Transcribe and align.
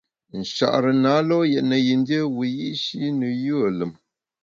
Nchare 0.39 0.91
na 1.03 1.13
lo’ 1.27 1.39
yètne 1.53 1.77
yin 1.87 2.01
dié 2.07 2.19
wiyi’shi 2.35 2.99
ne 3.19 3.27
yùe 3.43 3.69
lùm. 3.77 3.93